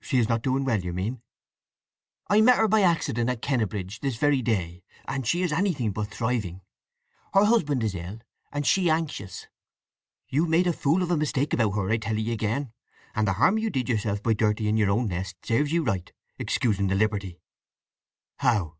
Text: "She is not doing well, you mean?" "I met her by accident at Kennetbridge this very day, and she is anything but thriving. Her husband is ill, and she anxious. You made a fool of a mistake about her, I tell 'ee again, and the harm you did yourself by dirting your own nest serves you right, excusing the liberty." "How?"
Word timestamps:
"She 0.00 0.16
is 0.16 0.26
not 0.26 0.40
doing 0.42 0.64
well, 0.64 0.80
you 0.80 0.94
mean?" 0.94 1.20
"I 2.28 2.40
met 2.40 2.56
her 2.56 2.66
by 2.66 2.80
accident 2.80 3.28
at 3.28 3.42
Kennetbridge 3.42 4.00
this 4.00 4.16
very 4.16 4.40
day, 4.40 4.82
and 5.06 5.26
she 5.26 5.42
is 5.42 5.52
anything 5.52 5.92
but 5.92 6.08
thriving. 6.08 6.62
Her 7.34 7.44
husband 7.44 7.82
is 7.84 7.94
ill, 7.94 8.20
and 8.52 8.66
she 8.66 8.88
anxious. 8.88 9.48
You 10.30 10.46
made 10.46 10.66
a 10.66 10.72
fool 10.72 11.02
of 11.02 11.10
a 11.10 11.16
mistake 11.18 11.52
about 11.52 11.72
her, 11.72 11.90
I 11.90 11.98
tell 11.98 12.18
'ee 12.18 12.32
again, 12.32 12.72
and 13.14 13.28
the 13.28 13.34
harm 13.34 13.58
you 13.58 13.68
did 13.68 13.90
yourself 13.90 14.22
by 14.22 14.32
dirting 14.32 14.78
your 14.78 14.88
own 14.88 15.08
nest 15.08 15.36
serves 15.44 15.72
you 15.72 15.82
right, 15.84 16.10
excusing 16.38 16.86
the 16.86 16.94
liberty." 16.94 17.42
"How?" 18.38 18.78